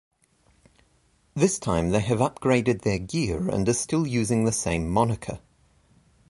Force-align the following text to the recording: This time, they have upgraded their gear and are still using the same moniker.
This 1.35 1.59
time, 1.59 1.91
they 1.91 1.99
have 1.99 2.17
upgraded 2.17 2.81
their 2.81 2.97
gear 2.97 3.47
and 3.47 3.69
are 3.69 3.73
still 3.75 4.07
using 4.07 4.45
the 4.45 4.51
same 4.51 4.89
moniker. 4.89 5.41